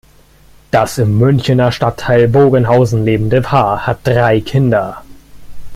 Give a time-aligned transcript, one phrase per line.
[0.71, 5.03] Das im Münchener Stadtteil Bogenhausen lebende Paar hat drei Kinder.